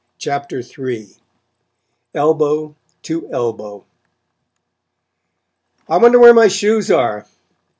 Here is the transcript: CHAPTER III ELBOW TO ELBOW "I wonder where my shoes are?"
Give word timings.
CHAPTER 0.17 0.61
III 0.67 1.15
ELBOW 2.15 2.73
TO 3.03 3.29
ELBOW 3.31 3.85
"I 5.87 5.97
wonder 5.97 6.17
where 6.17 6.33
my 6.33 6.47
shoes 6.47 6.89
are?" 6.89 7.27